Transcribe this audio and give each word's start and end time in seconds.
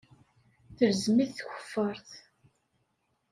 Telzem-it 0.77 1.31
tkeffart. 1.37 2.09